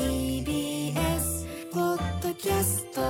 [0.00, 3.02] TBS ポッドキャスト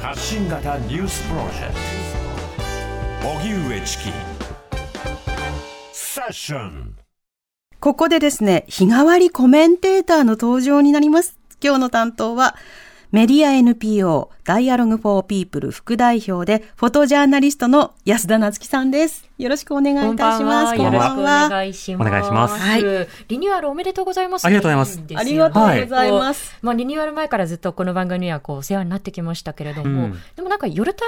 [0.00, 1.74] 発信型ニュースプロジェク
[3.20, 4.04] ト荻上チキ
[5.92, 6.96] セッション
[7.80, 11.38] ここでですね、日替わりコメンテーターの登場になります。
[11.62, 12.54] 今日の担当は、
[13.10, 19.27] メディア NPO ダイアログフォーピープル副代表でフォトジャーナリストの安田夏樹さんです。
[19.38, 20.76] よろしくお願いいたします。
[20.76, 21.64] こんばんは。
[21.64, 22.08] よろしくお願いします。
[22.08, 22.82] お願いしますはい。
[23.28, 24.44] リニューアルおめでとうございます。
[24.44, 26.58] ありがとうございますありがとうございます。
[26.60, 30.98] まあ、リニューアル前からずっとこの番組にはこうお世話になってきましたけれども、うんでもなんか夜帯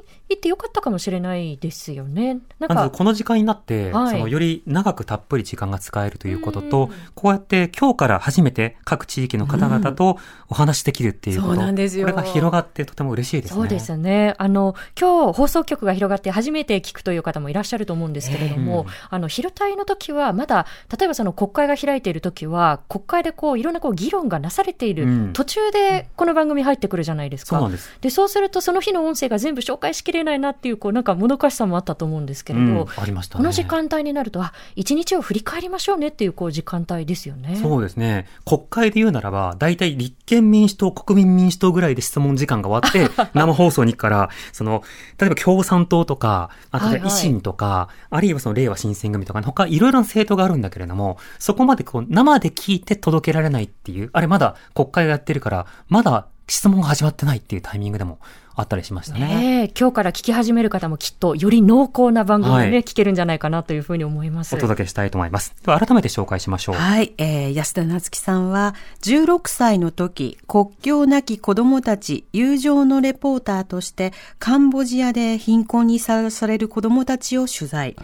[0.00, 2.40] に行ってよかったかもしれないですよね。
[2.58, 10.18] なんか、まずこの時間になって、はいそのより長くたっぷり時間が使えるということうとん、こうやって今日から初めて各地域の方々と
[10.48, 13.56] お話しできるっていうこと、そうなんですよこれが広がってとても嬉しいですね。
[13.56, 14.34] そうですね。
[14.36, 27.50] あの、今日放送局が広がって初めて聞くという方もいらっしゃると思うんですけれども、ええうんあの、昼帯の時は、まだ、例えばその国会が開いている時は、国会でこう、いろんなこう、議論がなされている、うん途中でこの番組入ってくるじゃないですか。
[27.50, 27.96] そうなんです。
[28.00, 33.42] で、そうするとその日の音声が全部紹介しきれないなっていう、こう、なんかもどかしさもあったと思うんですけれど、うんありましたね。
[33.42, 37.56] この時間帯になると、あ、一日を振り返りましょうねっていう、こう、時間帯ですよね。
[37.56, 38.26] そうですね。
[38.44, 44.82] 国会で言うならば、大体立憲民主党、国民民主党ぐらいで質問時間が終わって、 生放送に行くから、その、
[45.18, 58.20] 例えば共産党とか、あとはいはい維新とか、あるいはその令和新選組とか、他いろいろな政党があるんだけれども、そこまでこう、生で聞いて届けられないっていう、あれまだ国会がやってるから、まだ質問が始まってないっていうタイミングでも
[58.60, 59.20] あったりしましたね。
[59.20, 64.54] ねえ今日から聞き始める方もきっとより濃厚な番組をね、はい聞けるんじゃないかなというふうに思います。
[64.56, 65.54] お届けしたいと思います。
[65.64, 66.74] では改めて紹介しましょう。
[66.74, 77.94] はい、えー、安田夏樹さんは、16歳の時、国境なき子供たち友情のレポーターとして、カンボジアで貧困にさらされる子供たちを取材。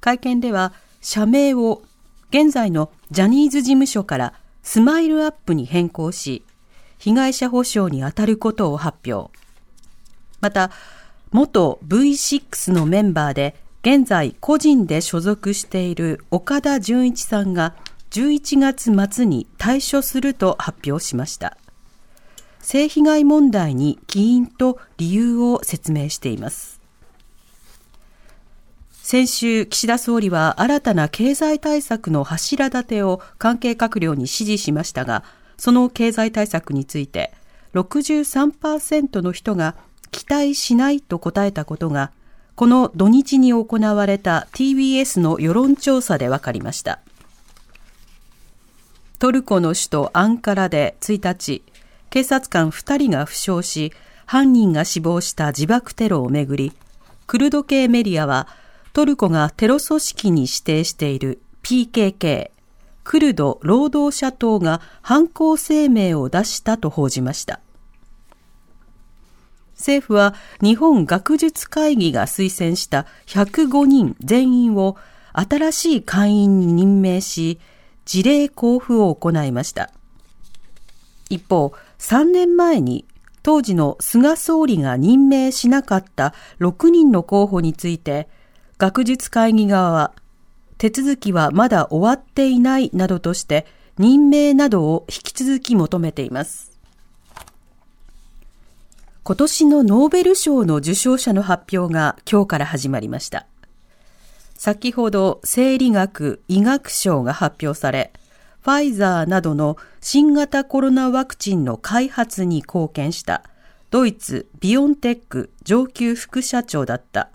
[0.00, 1.82] 会見では、社名を
[2.30, 6.42] 現在のジャニーズ事務所からスマイルアップに変更し、
[6.98, 9.30] 被害者保障に当たることを発表。
[10.40, 10.70] また、
[11.30, 13.54] 元 V6 のメンバーで、
[13.86, 17.76] 現在個人で所属している岡田准一さんが
[18.10, 21.56] 11月末に退所すると発表しました。
[22.58, 26.80] 性被害問題に起因と理由を説明しています。
[28.90, 35.22] 先週、岸田総理は新たな経済対策の柱立てを関係閣僚に指示しましたが、
[35.58, 37.32] その経済対策について、
[37.74, 39.76] 63%の人が
[40.10, 42.10] 期待しないと答えたことが、
[42.56, 47.00] この土日に行われた TBS の世論調査で分かりました。
[49.18, 51.62] トルコの首都アンカラで1日、
[52.08, 53.92] 警察官2人が負傷し、
[54.24, 56.72] 犯人が死亡した自爆テロをめぐり、
[57.26, 58.48] クルド系メディアは、
[58.94, 62.50] トルコがテロ組織に指定している PKK、
[63.04, 67.60] クルド労働者党が犯行声明を出したと報じました。
[69.76, 74.96] 政府は日本学術会議が推薦した105人全員を
[75.32, 77.60] 新しい会員に任命し、
[78.06, 79.90] 事例交付を行いました。
[81.28, 83.04] 一方、3年前に
[83.42, 88.28] 当時の菅総理が任命しなかった6人の候補について、
[88.78, 90.12] 学術会議側は、
[90.78, 93.66] 手続きはまだ終わっていないなどとして、
[93.98, 96.75] 任命などを引き続き求めています。
[99.26, 103.48] 今年のノーベル賞の受賞者の発表が今日から始まりました。
[104.54, 108.12] 先ほど生理学・医学賞が発表され、
[108.60, 113.42] ファイザーなどの新型コロナワクチンの開発に貢献した
[113.90, 117.30] ドイツビオンテック上級副社長だった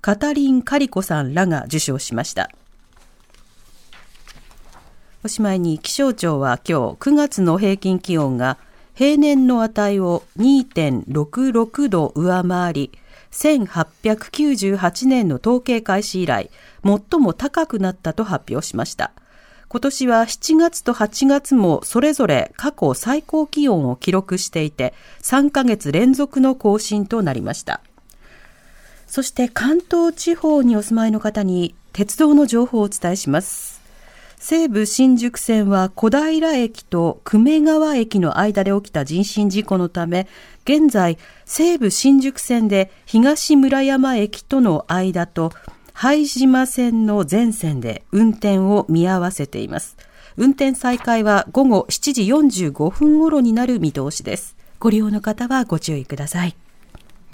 [0.00, 2.50] カタリン・カリコさんらが受賞しました。
[5.22, 8.58] おしまいに気象庁は今日9月の平均気温が
[8.96, 12.92] 平年の値を2.66度上回り、
[13.30, 16.50] 1898年の統計開始以来、
[16.82, 19.12] 最も高くなったと発表しました。
[19.68, 27.82] 今年は7月と8月もそれぞれ過去最高気温を記録していて、3ヶ月連続の更新となりました。
[29.06, 33.75] そして関東地方にお住まいの方に鉄道の情報をお伝えします。
[34.38, 40.28] 西武新宿線は小平駅と久米川駅の間で起きた人身事故のため、
[40.64, 45.52] 現在西武新宿線で東村山駅との間と
[45.94, 49.96] 拝島線の全線で運転を見合わせています。
[50.36, 54.54] 運転再開は午後7時45分頃になる見通しです。
[54.78, 56.54] ご利用の方はご注意ください。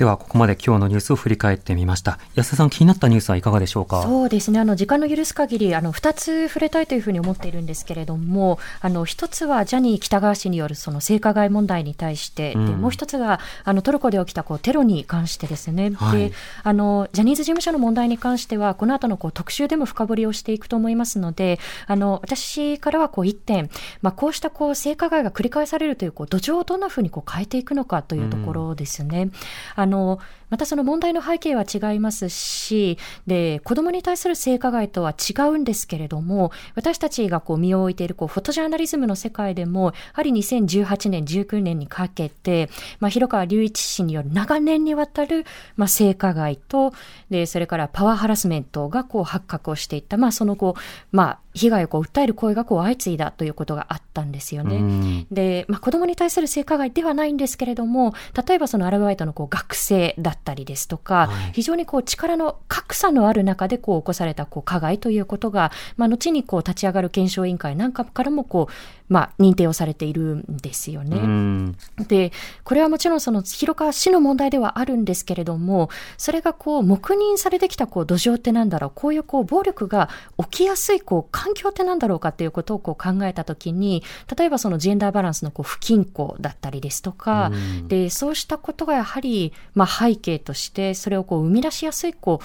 [0.03, 2.19] では、ここまで今日のニュースを振り返ってみました。
[2.35, 4.03] 安田さん、気になったニュースはいかがでしょうか？
[4.03, 4.59] そうですね。
[4.59, 15.93] あの、時間の許す限り、あの、二つ触れたいというふうに思っているんですけれども、あの、一つはジャニー北川氏によるその性加害問題に対して、うんで、もう一つが、あの、トルコで起きたこうテロに関してですね。
[15.95, 16.33] はいで、
[16.65, 23.71] あの、ジャニーズ事務所の問題に関しては、この後のこう特集でも深掘りをしていくと思いますので、あの、私からはこう一点、
[24.01, 29.31] まあ、こうしたこう性加害が繰り返されるというこう土壌をどんなふうにこう変えていくのかというところですね。
[29.77, 30.19] あの、
[30.53, 42.69] またその問題の背景は違いますし、で、子供に対する性加害とは違うんですけれども、私たちがこう身を置いているこうフォトジャーナリズムの世界でも、やはり2018年、19年にかけて、
[43.01, 45.47] まあ、広川隆一氏による長年にわたる、
[45.77, 46.93] まあ、性加害と、
[47.31, 50.77] で、それからパワーハラスメントがこう発覚をしていった、まあ、その後、
[51.13, 54.77] まあ、被害をこう訴える声がこう相次いだということがあったんですよね。
[54.77, 58.15] うんで、まあ、子供に対する性加害ではないんですけれども、
[58.47, 61.53] 例えばそのアルバイトのこう学生だったりですとか、はい。
[61.53, 68.73] 非常にこう力の格差のある中でこう起こされたこう加害ということが、まあ、後にこう立ち上がる検証委員会なんかからもこう、
[69.09, 71.17] まあ、認定をされているんですよね。
[71.17, 71.77] うん
[72.09, 72.33] で、
[72.65, 80.09] これはもちろんその広川氏の問題ではあるんですけれども、それがこう黙認されてきたこう土壌ってなんだろう、こういうこう暴力が
[80.39, 84.03] 起きやすいこう環境ってなんだろうかっていうことをこう考えたときに、
[84.37, 92.45] 例えばそのジェンダーバランスのこう不均衡だったりですとか、うんで、そうしたことがやはり、まあ背景として、それをこう生み出しやすいこう、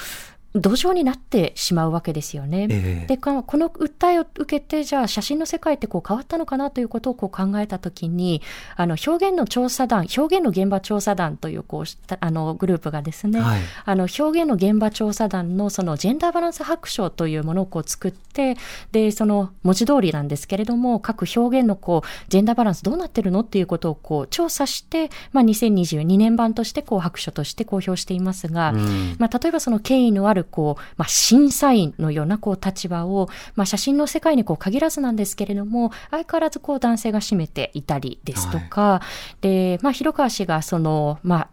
[0.56, 2.68] 土壌になってしまうわけですよね。
[2.70, 3.08] ええ。
[3.08, 8.42] でこのこの訴えを受けてじゃあ写真の世界ってこう変わったのかなということをこう考えたときに
[8.76, 11.86] あの表現の調査団表現の現場調査団というこう
[12.20, 13.62] あのグループがですね、はい。
[13.86, 18.58] あの表現の現場調査団のそのジェンダーバランス白書というものをこう作って
[18.92, 29.16] でその文字通りなんですけれども各表現のこうジェンダーバランスどうなってるのっていうことをこう調査して、まあ、2022年版としてこう白書として公表していますが、うん。
[29.20, 39.02] まあ、例えばその権威のある、こう、まあ、審査員のような、こう、立場を、まあ、写真の世界にこう、限らずなんですけれども、相変わらず、こう、男性が占めていたりですとか、
[39.42, 41.50] で、まあ、広川氏が、その、まあ、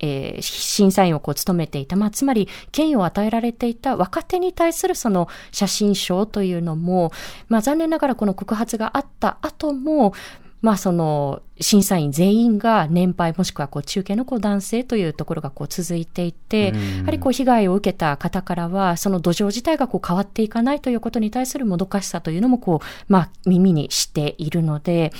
[0.00, 7.10] えー審査員をこう務めていた、まあ、つまり権威を与えられていた若手に対するその写真賞というのも、
[7.48, 10.12] まあ、残念ながらこの告発があった後も、
[10.60, 16.96] まあその審査員全員が年配もしくはこう中堅のこう男性というところがこう続いていて、うん。
[16.98, 25.12] やはりこう被害を受けた方からはその土壌自体がこう変わっていかないということに対するもどかしさというのもこう、まあ耳にしているので、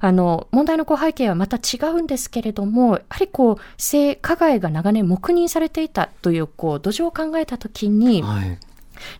[0.00, 8.58] あの問題のこう背景はまた違うんですけれども、やはりこう性加害が長年黙認されていたというこう土壌を考えたときに、はい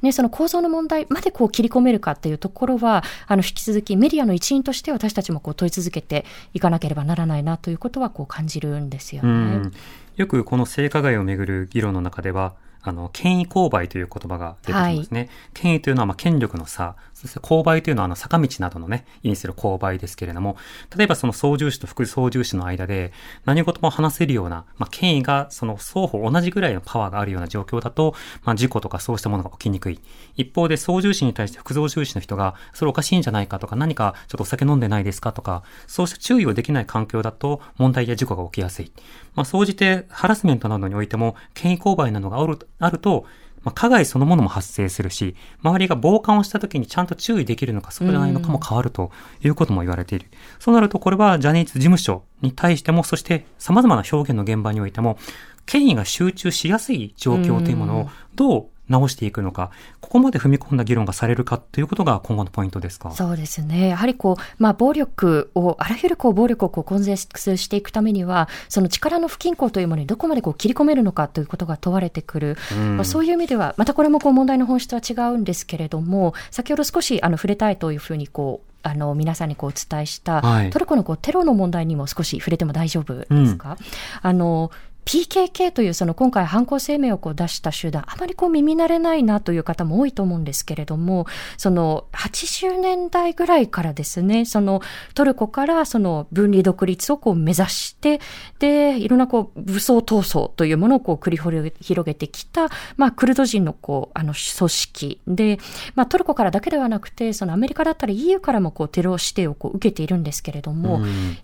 [0.03, 9.29] ね、その構造の問題までこう切り込めるかっていうところは、あの、引き続きメディアの一員として私たちもこう問い続けていかなければならないなということはこう感じるんですよね。
[9.29, 9.73] うん
[10.17, 15.31] よくこの性加害をめぐる議論の中では、あの、権威勾配という言葉が出てきますね。
[15.55, 16.95] 権威というのは、まあ、権力の差。
[17.21, 20.57] そして勾配というのは、あの、坂道などのね、意味する勾配ですけれども、
[20.97, 23.13] 例えばその操縦士と副操縦士の間で、
[23.45, 30.01] 何事も話せるような、まあ、権威が、その双方同じぐらいのパワーがあるような状況だと、まあ、事故とかそうしたものが起きにくい。
[30.37, 38.93] 一方で、操縦士に対して副操縦士の人が、それおかしいんじゃないかとか、何かちょっとお酒飲んでないですかとか、そうした注意をできない環境だと、問題や事故が起きやすい。
[39.35, 43.27] まあ、総じて、ハラスメントなどにおいても、権威勾配などがあるあると、
[43.63, 49.11] まあ、加害そのものも発生するし、周りが傍観をした時にちゃんと注意できるのか、そうじゃないのかも変わると
[49.43, 50.27] いうことも言われている。
[50.59, 55.19] そうなると、これはジャニーズ事務所に対しても、そして様々な表現の現場においても、
[55.67, 59.71] 権威が集中しやすい状況というものをどう直していくのか、
[60.01, 63.13] ここまで踏み込んだ議論がされるかということが今後のポイントですか？
[63.13, 63.89] そうですね。
[63.89, 72.57] やはりこう、まあ、暴力を、あらゆるこう暴力をこう根絶していくためには、その力の不均衡というものにどこまでこう切り込めるのかということが問われてくる。
[72.97, 83.77] まあ、そういう意味では、またこれもこう問題の本質は違うんですけれども、先ほど少しあの触れたいというふうにこう、あの皆さんにこうお伝えした、はい、トルコのこうテロの問題にも少し触れても大丈夫ですか、うん、
[84.23, 84.71] あの
[85.05, 91.27] PKK というその今回犯行声明をこう出した集団、あまりこう耳慣れないなという方も多いと思うんですけれども、
[91.57, 94.83] その80年代ぐらいからですね、その
[95.15, 98.21] トルコからその分離独立をこう目指して、
[98.59, 105.59] で、いろんなこう武装闘争というものをこう繰り広げてきた、まあクルド人のこう、あの組織で、
[105.95, 111.01] まあトルコからだけではなくて、そのアメリカだったり EU からもこうテロ指定をこう受けているんですけれども、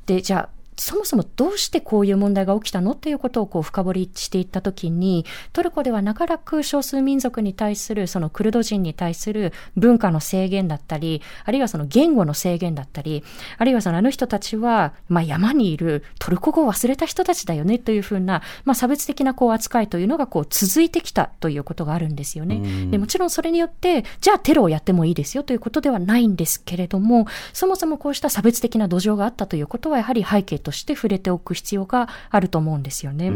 [0.06, 13.24] で、じゃあそもそもどうしてこういう問題が起きたのっていうことをこう深掘りしていったときに、トルコでは長らく少数民族に対する、そのクルド人に対する文化の制限だったり、あるいはその言語の制限だったり、
[13.58, 22.90] あるいはそのあの人たちは、まあ山にいるトルコ語を忘れた人たちだよねというふうな、まあ差別的なこう扱いというのがこう続いてきたということがあるんですよね。
[22.90, 33.30] でもちろんそれによって、じゃあテロをやってもいいですよということではないんですけれども、そもそもこうした差別的な土壌があったということはやはり背景として触れておく必要があると思うんですよね。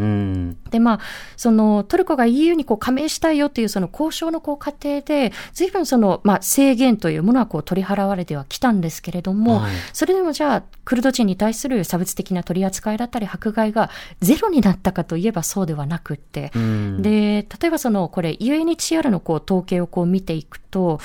[0.70, 1.00] で、まあ、
[1.36, 16.50] そのトルコが EU にこう加盟したいよっていうその交渉のこう過程で、随分その、まあ、制限というものはこう取り払われてはきたんですけれども、はい、それでもじゃあ、クルド人に対する差別的な取り扱いだったり迫害がゼロになったかといえばそうではなくって、
[16.98, 20.98] で、例えばその、これ UNHCR のこう統計をこう見ていくと、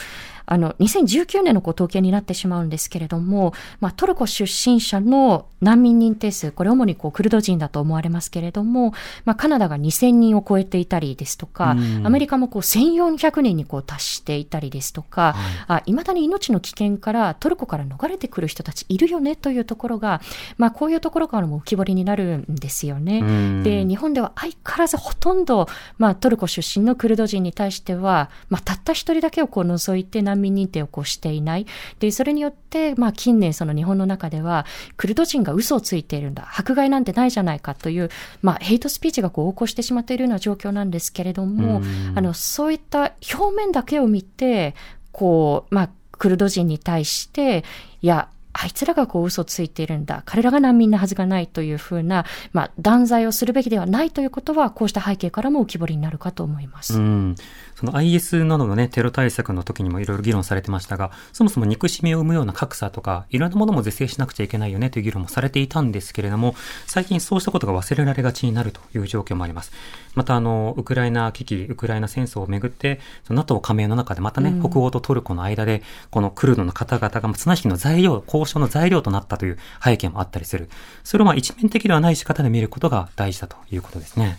[0.46, 8.94] あの、2019年のご統計になってしまうんですけれども、まあ、トルコ出身者の難民認定数、これ主にこうクルド人だと思われますけれども、
[9.26, 11.76] まあ、カナダが2000人を超えていたりですとか、ア
[12.10, 15.34] メリカもこう1400人にこう達していたりですとか、
[15.68, 20.22] はい、あ未だに命の危険からトルコから逃れてくる人たちいるよねというところが、
[20.58, 23.64] まあ、こういうところからも浮き彫りになるんですよね。
[23.64, 31.66] で、日本では相変わらずほとんど、まあ、トルコ出身のクルド人に対しては、まあ、たった一人だけをこう除いて難民認定をこうしていない。
[32.00, 34.66] で、それによって、まあ近年その日本の中では、
[34.98, 36.48] クルド人が嘘をついているんだ。
[36.56, 38.10] 迫害なんてないじゃないかという、
[38.42, 41.82] まあヘイトスピーチがこう横行してしまっているような状況なんですけれども、
[42.16, 44.76] あの、そういった表面だけを見て、
[45.12, 47.64] こう、まあ、クルド人に対して、
[48.02, 50.24] いや、あいつらがこう嘘ついているんだ。
[50.26, 56.98] 彼らが難民なはずがないというふうな、まあ、断罪をするべきではないということは、こうした背景からも浮き彫りになるかと思います。
[56.98, 57.36] うん。
[57.76, 66.56] その IS などのね、テロ対策の時にもいろいろ議論されてましたが、そもそも憎しみを生むような格差とか、いろんなものも是正しなくちゃいけないよねという議論もされていたんですけれども、
[66.88, 69.74] 最近そうしたことが忘れられがちになるという状況もあります。
[70.16, 80.70] また、あの、ウクライナ危機、ウクライナ戦争をめぐって、NATO 加盟の中でまたね、うん、北欧とトルコの間で、このクルドの方々が綱引きの材料、交渉の材料となったという背景もあったりする。
[81.04, 84.38] それをまあ一面的ではない仕方で見ることが大事だということですね。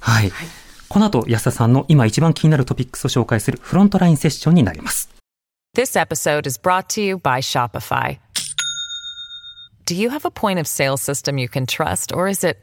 [0.00, 0.30] はい。
[0.30, 0.48] はい、
[0.88, 5.08] この後、安田さんの今一番気になるトピックスを紹介するフロントラインセッションになります。
[5.74, 8.18] This episode is brought to you by Shopify.
[9.86, 12.58] Do you have a point of sale system you can trust or is it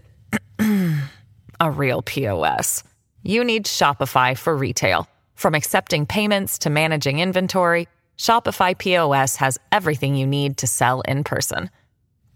[1.60, 2.84] a real POS?
[3.24, 5.08] You need Shopify for retail.
[5.36, 7.88] From accepting payments to managing inventory,
[8.19, 11.71] Shopify POS has everything you need to sell in person.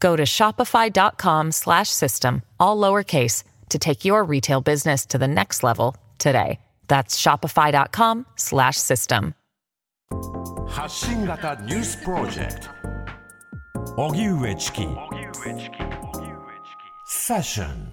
[0.00, 6.58] Go to shopify.com/system all lowercase to take your retail business to the next level today.
[6.88, 9.34] That's shopify.com/system.
[10.68, 12.68] 発信型ニュースプロジェクト
[13.96, 14.86] 荻上チキ
[17.06, 17.90] セッション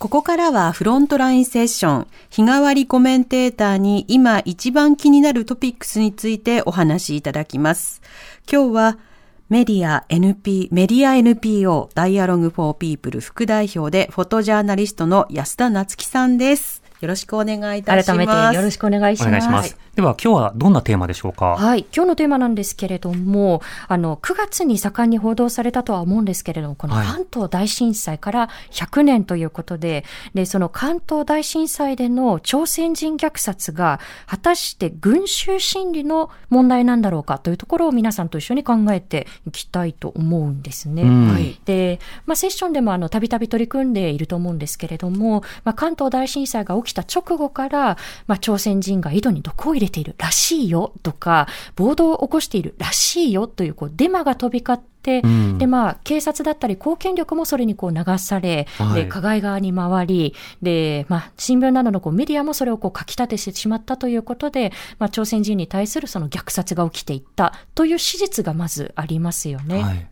[0.00, 8.00] ここからはフロントラインセッション、日替わりコメンテーターに今一番気になるトピックスについてお話しいただきます。
[8.50, 8.98] 今日は
[9.50, 16.82] メディア NP、メディア NPO ダイアログフォーピープル副代表でフォトジャーナリストの安田夏樹さんです。
[17.00, 18.06] よろしくお願いいたします。
[18.06, 19.28] 改めてよろしくお願いします。
[19.28, 19.76] お願いします。
[19.94, 21.56] では今日はどんなテーマでしょうか？
[21.56, 21.84] はい。
[21.94, 30.04] 今日のテーマなんですけれども、あの、9月に盛んに報道されたとは思うんですけれども、このはい関東大震災から100年ということで、
[30.34, 41.02] で、その関東大震災での朝鮮人虐殺が、果たして群衆心理の問題なんだろうかというところを皆さんと一緒に考えていきたいと思うんですね。
[41.02, 69.82] うんはいで、まあ、セッションでもあの、たびたび取り組んでいると思うんですけれども、まあ、関東大震災が起きた直後から、まあ、朝鮮人が井戸に毒を入れているらしいよとか、暴動を起こしているらしいよという、こう、デマが飛び交って、うんで、まあ、警察だったり、公権力もそれにこう流され、はいで、加害側に回り、で、まあ、新聞などのこうメディアもそれをこう書き立ててしまったということで、まあ、朝鮮人に対するその虐殺が起きていったという史実がまずありますよね。
[69.82, 70.06] はい。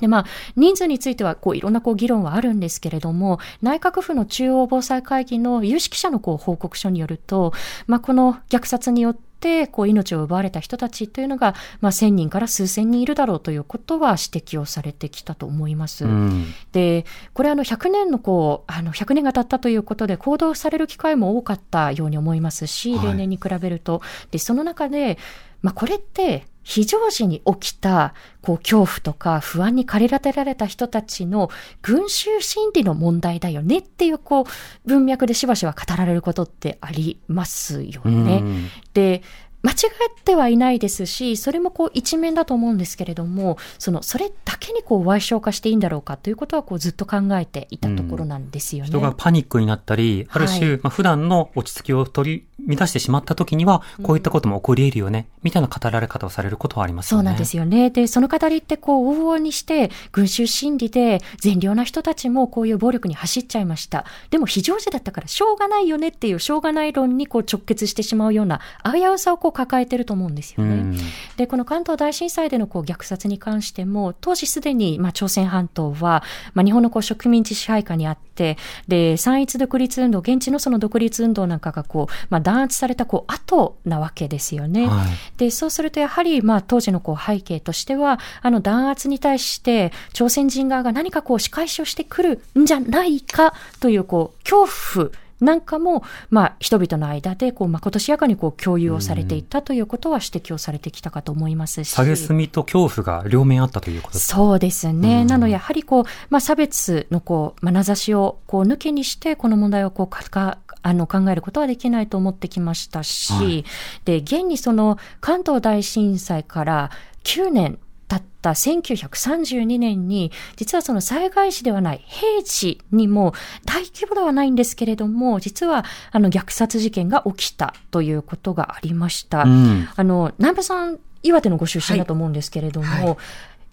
[0.00, 0.24] で、まあ、
[0.56, 7.52] 人数については、こう、いろんな、こう、議論はあるんですけれども、内閣府の中央防災会議の有識者の、こう、報告書によると、
[7.86, 16.04] まあ、この虐殺によって、こう、命を奪われた人たちというのが、まあ、1000人から数千人いるだろうということは指摘をされてきたと思います。
[16.04, 16.46] うん。
[16.72, 24.02] で、これあの100年のこう、あの100年が経ったということで行動される機会も多かったように思いますし、はい例年に比べると。
[24.30, 25.18] で、その中で、
[25.62, 31.50] まあこれって非常時に起きたこう恐怖とか不安に駆り立てられた人たちの
[31.82, 34.44] 群衆心理の問題だよねっていうこう
[34.86, 38.40] 文脈でしばしば語られることってありますよね。
[38.42, 39.22] うんで、
[39.62, 39.78] 間違っ
[40.24, 48.88] てはいないですし、それもこう一面だと思うんですけれども、その、それだけにこう賠償化していいんだろうかということはこうずっと考えていたところなんですよね。
[48.88, 57.20] 人がパニックになったり、ある種、はいまあ、普段の落ち着きを取り乱してしまった時には、こういったことも起こり得るよね、みたいな語られ方をされることはありますよね。
[57.20, 57.90] そうなんですよね。
[57.90, 64.04] で、その語りってこう、往々にして、群衆心理で、善良な人たちもこういう暴力に走っちゃいました。
[64.30, 70.74] でも非常時だったからしょうがないよねっていう、しょうがない論にこう直結してしまうような、危うさをこう抱えてると思うんですよね。
[70.74, 70.96] うん。
[71.36, 76.22] で、この関東大震災でのこう虐殺に関しても、当時すでに、まあ、朝鮮半島は、
[76.54, 78.56] まあ、日本のこう植民地支配下にあって、
[78.88, 84.86] で、三一独立運動、現地のその独立運動なんかがこう、まあ、弾圧されたこう後なわけですよね。
[84.86, 85.08] はい。
[85.36, 95.10] で、そうするとやはり、まあ、当時のこう背景としては、あの弾圧に対して、朝鮮人側が何かこう仕返しをしてくるんじゃないかという、こう、恐怖
[95.40, 101.90] なんかも、まあ、人々の間で、こう、まことしやかにこう、共有をされていったということは指摘をされてきたかと思いますし。
[101.90, 104.36] 下げすみと恐怖が両面あったということですか？
[104.36, 105.22] そうですね。
[105.22, 105.26] うん。
[105.26, 113.64] なので、やはりこう、まあ、差別のこう、眼差しをこう、抜きにして、この問題をこう、かか、あの、考えることはできないと思ってきましたし、はい。
[114.04, 116.90] で、現にその、関東大震災から
[117.24, 117.78] 9年
[118.10, 123.32] 経った1932年に、実はその災害時ではない平時にも
[123.64, 129.44] 大規模ではないんですけれども、実はあの虐殺事件が起きたということがありました。
[129.44, 129.88] うん。
[129.94, 133.16] あの、南部さん、岩手のご出身だと思うんですけれども、はいは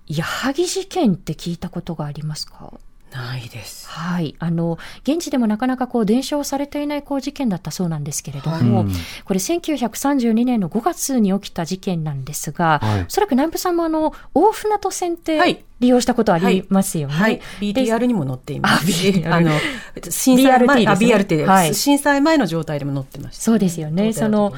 [0.08, 2.73] 矢作事件って聞いたことがありますか？
[3.12, 3.88] ないです。
[3.89, 4.36] はい。
[4.39, 8.91] あの、現地でもなかなかこう、伝承されていないこう事件だったそうなんですけれども、うん
[9.26, 13.02] これ1932年の5月に起きた事件なんですが、はい。
[13.04, 15.63] おそらく南部さんもあの、大船渡線ってはい。
[15.80, 17.13] 利用したことありますよね。
[17.13, 17.38] はい。
[17.38, 17.43] で
[17.84, 18.91] BTR にも載っています。
[19.26, 19.52] あの、
[20.10, 21.46] 震災前、BRT あ、ですね。
[21.46, 21.76] はい。
[21.76, 23.43] 震災前の状態でも載ってました。
[23.43, 24.04] そうですよね。
[24.04, 24.54] 東その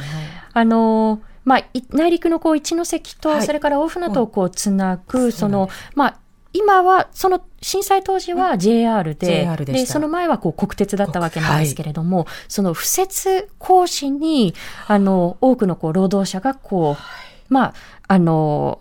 [0.54, 3.42] あの、まあ、い内陸のこう一関と、はい。
[3.44, 6.18] それから大船渡をこうつなぐ、うんその、まあ、
[6.54, 14.54] 今は、その震災当時は JR で、JR でその前はこう国鉄だったわけなんですけれども、その敷設工事に、
[14.88, 17.74] あの、多くのこう労働者がこう、まあ、
[18.08, 18.80] あの、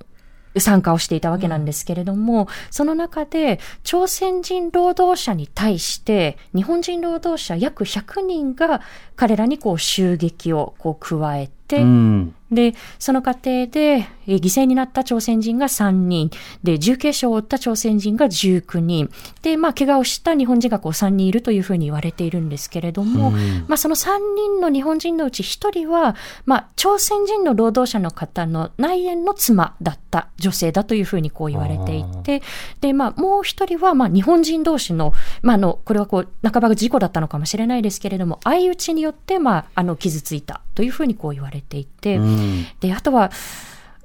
[0.57, 8.81] 参加をしていたわけなんですけれども、その中で朝鮮人労働者に対して日本人労働者約100人が
[9.17, 12.35] 彼らにこう襲撃をこう加えて、うん。
[12.51, 16.31] で、その過程で、えー犠牲になった朝鮮人が3人、
[16.63, 19.11] で、重軽傷を負った朝鮮人が19人、
[19.43, 23.65] で、まあ、怪我をした日本人がこう3人いるというふうに言われているんですけれども、うん。
[23.67, 26.15] まあ、その3人の日本人のうち1人は、
[26.47, 32.43] まあ、朝鮮人の労働者の方の内縁の妻だった女性だというふうにこう言われていて、
[32.81, 35.13] で、まあ、もう1人は、まあ、日本人同士の、
[35.43, 42.67] まあ、あの、これはこう、半ば事故だったのかもしれないですけれども、相打ちによって、まあ、あの、傷ついたというふうにこう言われていて、うん。
[42.81, 43.31] で、あとは、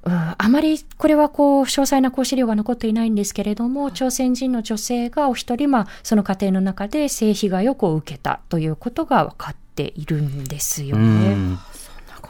[0.06, 11.36] うんあまりこれはこう詳細なこう資料が残っていないんですけれども、朝鮮人の女性がお一人、まあ、その家庭の中で性被害をこう受けたということが分かっているんですようね。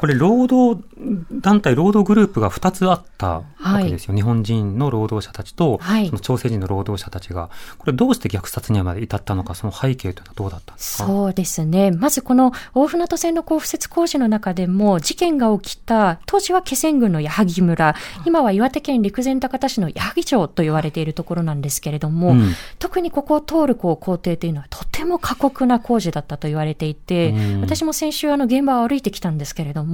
[0.04, 0.84] んこれ、労働
[1.32, 3.46] 団体、労働グループが2つあったわ
[3.82, 4.14] けですよ。
[4.14, 6.08] 日本人の労働者たちと、はい。
[6.08, 11.06] その朝鮮人の労働者たちが、これどうして虐殺にまで至ったのか、その背景というのはどうだったんですか？
[11.06, 11.92] そうですね。
[11.92, 22.54] まずこの大船渡線のこう敷設工事の中でも事件が起きた、当時は気仙郡の矢作村、今は岩手県陸前高田市の矢作町と言われているところなんですけれども、うん。
[22.78, 27.62] 特にここを通るこう工程というのはとても過酷な工事だったと言われていて、うん。
[27.62, 29.93] 私も先週あの現場を歩いてきたんですけれども、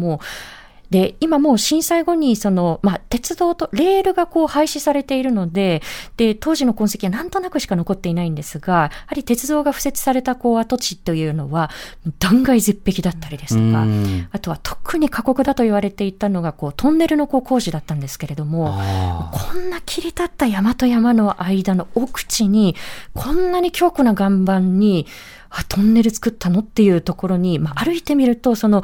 [0.90, 5.84] で、今もう震災後に、その、まあ、鉄道とレールがこう廃止されているので、
[6.18, 11.70] で、当時の痕跡はなんとなくしか残っていないんですが、やはり鉄道が敷設されたこう跡地というのは、
[12.18, 14.28] 断崖絶壁だったりですとか、うん。
[14.32, 18.74] あとは特に過酷だと言われていたのが、こう、トンネルのこう工事だったんですけれども、
[19.32, 22.76] こんな切り立った山と山の間の奥地に、
[23.14, 25.06] こんなに強固な岩盤に、
[25.52, 28.84] あ、トンネル作ったのっていうところに、まあ、歩いてみると、その、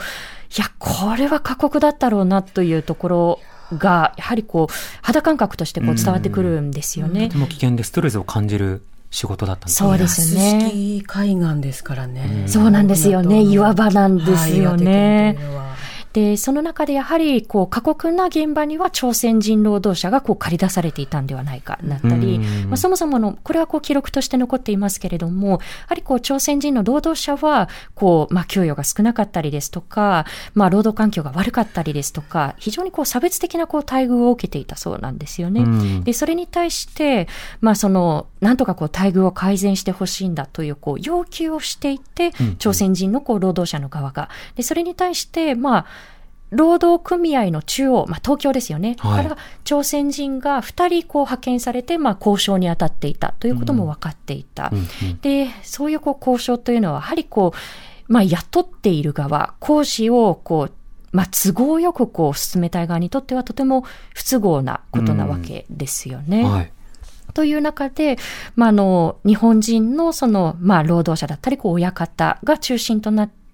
[0.58, 3.40] いや、これは過酷だったろうなというところ
[3.78, 7.38] が、やはりこう、肌感覚としてこう伝わってくるんですよねとて。
[7.38, 9.90] も危険でストレスを感じる仕事だったんですね。
[9.90, 12.46] そうですね海岸ですからね。
[12.48, 15.38] そうなんですよね岩場なんですよね
[16.16, 35.64] で、その中でやはり、こう、過酷な現場には朝鮮人労働者がこう借り出されていたんではないか、だったり、うんまあ、そもそもの、これはこう記録として残っていますけれども、やはりこう、朝鮮人の労働者は、こう、まあ、給与が少なかったりですとか、まあ、労働環境が悪かったりですとか、非常にこう、差別的なこう、待遇を受けていたそうなんですよね。
[35.64, 37.28] うんで、それに対して、
[37.60, 42.06] まあ、その、なんとかこう、待遇を改善してほしいんだという、こう、要求をしていて
[42.40, 44.30] うん、朝鮮人のこう、労働者の側が。
[44.56, 45.86] で、それに対して、まあ、
[46.52, 48.96] 労働組合の中央、まあ、東京ですよね。
[49.00, 54.70] はいから朝鮮人が2人こう派遣されて、まあ、交渉に当たっていたということも分かっていた。
[54.72, 60.72] うんうんで、そういうこう交渉というのは、やはりこう、まあ、雇っている側、工事をこう、
[61.12, 66.44] まあ、都合よくこう進めたい側にとってはとても不都合なことなわけですよね。
[66.44, 66.72] はい。
[67.34, 68.18] という中で、
[68.56, 73.45] まあ、あの、日本人のその、まあ、労働者だったり、こう、親方が中心となって、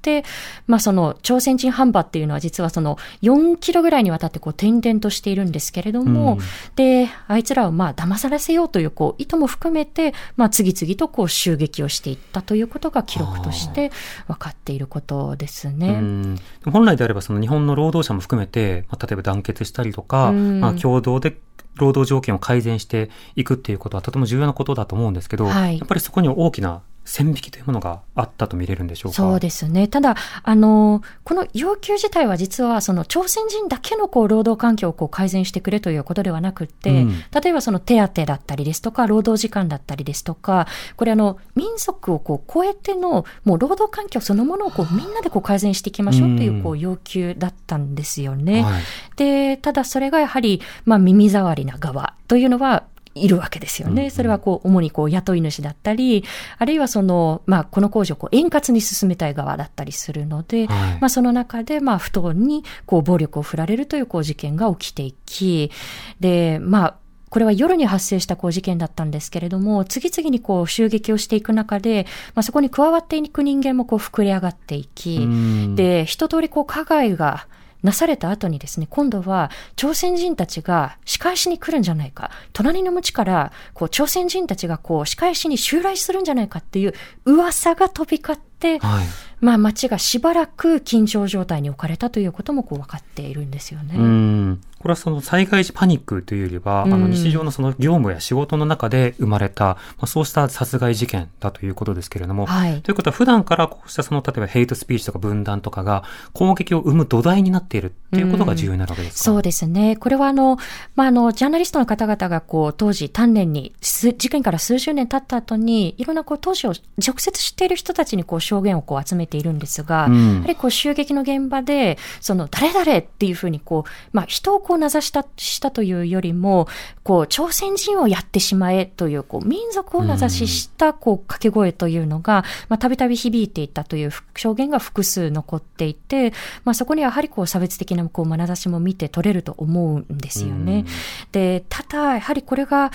[0.67, 6.39] まあ、その、朝鮮人販売っていうのは実はその、4キロぐらいにわたってこう、転々としているんですけれども、うん。
[6.75, 13.91] で、あいつらをまあ、騙されせようという、こう、意図も含めて、まあ、次々とこう、襲撃をしていったということが記録として
[14.27, 15.89] 分かっていることですね。
[15.89, 16.39] うん。
[16.71, 20.59] 本来であればその日本の労働者も含めて、まあ、例えば団結したりとか、うん。
[20.59, 21.37] まあ、共同で
[21.75, 25.77] 労働条件を改善していくっていうことはとても重要なことだと思うんですけど、はい。
[25.77, 29.15] やっぱりそこには大きな線引きというものがあったと見れるんでしょうか？
[29.15, 29.87] そうですね。
[29.87, 37.11] ただ、あの、この要求自体は実は、その朝鮮人だけのこう労働環境をこう改善してくれということではなくって、うん
[37.41, 48.63] 例えばその手当だったりですとか、労働時間だったりですとか、これあの、民族をこう超えての、もう労働環境そのものをこうみんなでこう改善していきましょうというこうう要求だったんですよね。
[48.63, 48.81] はい
[49.15, 52.83] で、ただそれがやはり、まあ耳障りな側というのは、
[53.15, 54.09] いるわけですよね。
[54.09, 56.23] それはこう、主にこう、雇い主だったり、
[56.57, 60.77] あるいはその、まあ、この工事をこう、円滑に進めたい側だったりするので、はい。
[61.01, 65.71] まあ、その中で、まあ、不当に、こう、暴力を振られるという、こう、事件が起きていき、
[66.19, 66.95] で、まあ、
[67.31, 75.75] これは夜に発生したこう事件だったんですけれども、次々にこう襲撃をしていく中で、まあ、そこに加わっていく人間もこう膨れ上がっていき、うん。
[75.77, 77.47] で、一通りこう加害が
[77.83, 86.93] なされた後にですね、今度は朝鮮人たちが仕返しに来るんじゃないか、隣の町からこう朝鮮人たちがこう仕返しに襲来するんじゃないかっていう
[87.25, 89.05] 噂が飛び交って、はい。
[89.39, 93.95] まあ町がしばらく緊張状態に置かれたということもこう分かっているんですよね。
[93.97, 94.61] うん。
[94.79, 102.81] これはその災害時パニックというよりは、うんあの日常のその業務や仕事の中で生まれた、まあ、そうした殺害事件だということですけれども、はい。
[102.81, 109.95] ということは普段からこうしたその例えばヘイトスピーチとか分断とかが攻撃を生む土台になっているっていうことが重要になるわけですか、そうですね。
[109.95, 110.57] これはあの、
[110.95, 120.33] まあ、あの、ジャーナリストの方々がこう、当時丹念に、す事件から数十年経った後に、いろんなこう、当時を直接知っている人たちにこう、証言をこう、集めているんですが、うん。
[120.35, 126.67] やはりこう、襲撃の現場で、その、誰々っていうふうにこう、まあ、人をこう、名指した、したというよりも、
[127.03, 136.33] こう、朝鮮人をやってしまえという、こう、民族を名指しした、こう、掛け声というのが、まあ、たびたび響いていたという証言が複数残っていて、
[136.65, 140.85] まあ、そこにはやはりこう、差別的なこう、眼差しも見て取れると思うんですよね。
[141.31, 142.91] で、ただ、やはりこれが、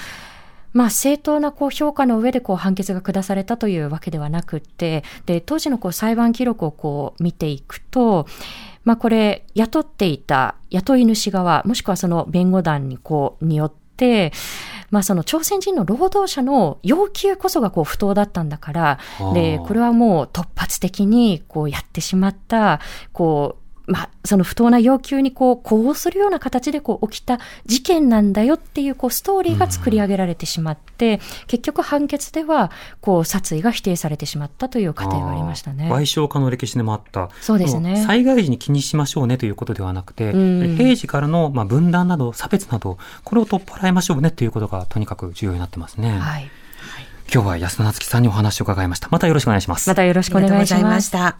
[0.77, 8.27] まあ、正当なこう評価の上でこう判決が下されたというわけではなくって、で、当時のこう裁判記録をこう見ていくと、
[8.85, 14.35] まあこれ、雇っていた雇い主側、もしくはその弁護団にこう、によって、
[14.91, 18.99] まあその朝鮮人の労働者の要求こそがこう不当だったんだから、
[19.33, 22.81] で、これはもう突発的にこうやってしまった、
[23.15, 32.71] こう、まあ、その不当な要求にこう、呼応するような形でこう起きた事件なんだよっていうこうストーリーが作り上げられてしまって、結局判決では、
[33.01, 35.89] こう、殺意が否定されてしまったという過程がありましたね。
[35.91, 37.31] 賠償家の歴史でもあった。
[37.41, 46.19] そうですねも災害時に気にしましょうねということではなくて、ん平時からのまあ分断など差別など、これを取っ払いましょうねということがとにかく重要になってますね。
[46.19, 46.51] はい。
[47.33, 49.09] 今日は安田夏樹さんにお話を伺いました。
[49.11, 49.89] またよろしくお願いします。
[49.89, 51.11] またよろしくお願いします。
[51.11, 51.37] た。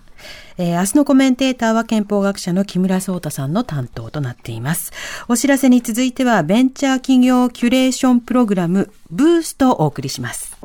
[0.59, 4.93] えー明日のコメンテーターは憲法学者の木村壮太さんの担当となっています。
[5.29, 10.57] お知らせに続いてはベンチャー企業キュレーションプログラムブーストをお送りします。